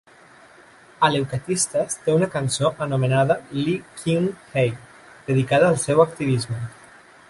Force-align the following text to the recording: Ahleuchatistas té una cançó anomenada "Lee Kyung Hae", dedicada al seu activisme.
Ahleuchatistas 1.07 1.97
té 2.07 2.15
una 2.21 2.29
cançó 2.37 2.73
anomenada 2.87 3.37
"Lee 3.61 3.77
Kyung 4.01 4.29
Hae", 4.51 4.75
dedicada 5.33 5.73
al 5.73 5.83
seu 5.89 6.07
activisme. 6.11 6.65